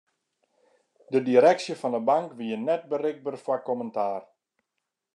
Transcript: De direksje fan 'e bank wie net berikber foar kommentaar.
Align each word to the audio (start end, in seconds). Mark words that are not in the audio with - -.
De 1.15 1.21
direksje 1.27 1.75
fan 1.81 1.97
'e 1.97 2.01
bank 2.09 2.29
wie 2.37 2.57
net 2.67 2.83
berikber 2.91 3.35
foar 3.43 3.61
kommentaar. 3.69 4.23